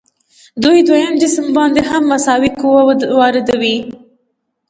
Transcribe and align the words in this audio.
دوی 0.63 0.79
دویم 0.87 1.13
جسم 1.21 1.45
باندې 1.57 1.81
هم 1.89 2.03
مساوي 2.11 2.49
قوه 2.59 2.81
واردوي. 3.17 3.77